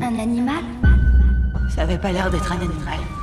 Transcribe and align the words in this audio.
Un 0.00 0.18
animal 0.18 0.64
Ça 1.68 1.82
avait 1.82 1.98
pas 1.98 2.10
l'air 2.10 2.30
d'être 2.30 2.50
un 2.50 2.56
animal. 2.56 3.19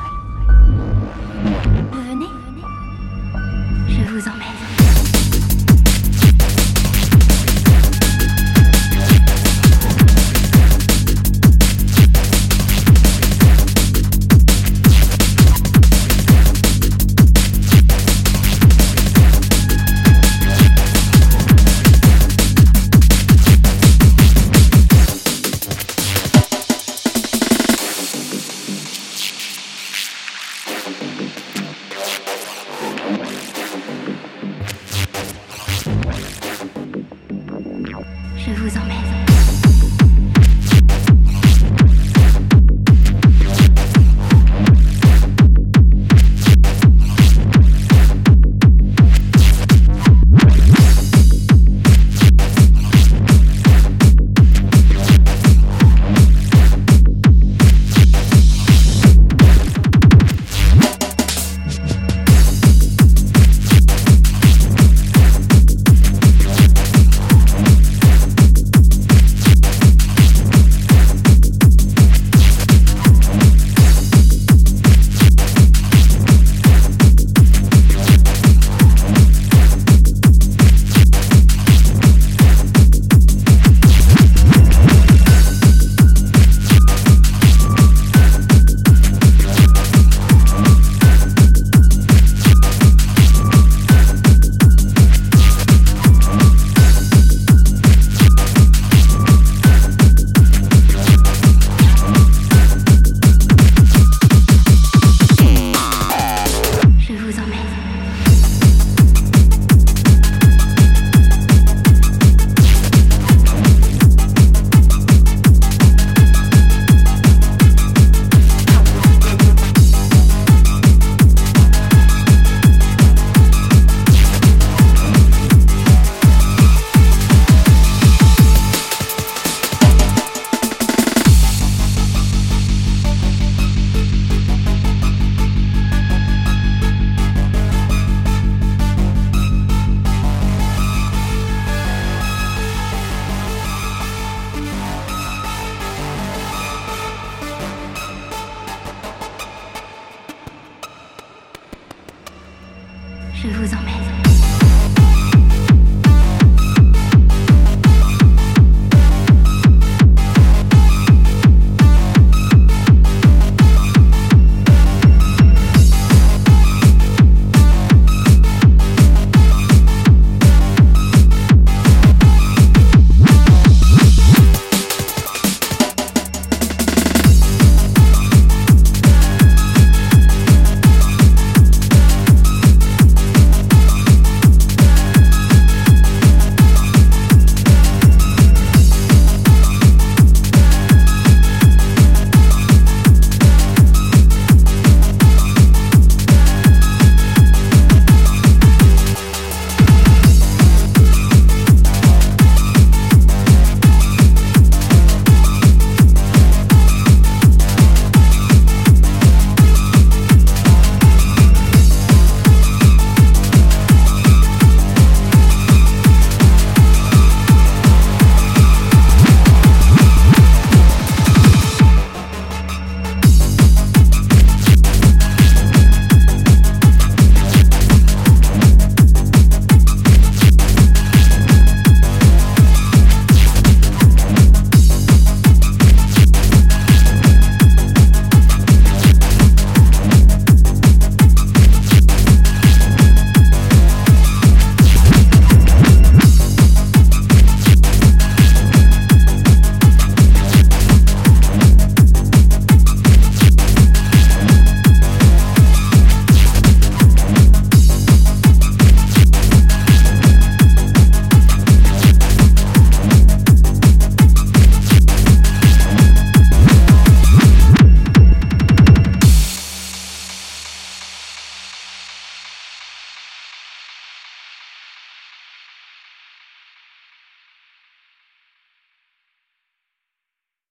Je 153.40 153.50
vous 153.50 153.72
emmène. 153.76 154.07